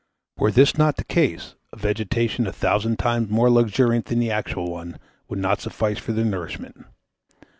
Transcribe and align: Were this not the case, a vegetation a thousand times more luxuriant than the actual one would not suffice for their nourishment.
Were 0.37 0.49
this 0.49 0.79
not 0.79 0.95
the 0.97 1.03
case, 1.03 1.53
a 1.71 1.77
vegetation 1.77 2.47
a 2.47 2.51
thousand 2.51 2.97
times 2.97 3.29
more 3.29 3.51
luxuriant 3.51 4.05
than 4.07 4.17
the 4.17 4.31
actual 4.31 4.71
one 4.71 4.97
would 5.29 5.37
not 5.37 5.61
suffice 5.61 5.99
for 5.99 6.11
their 6.11 6.25
nourishment. 6.25 6.87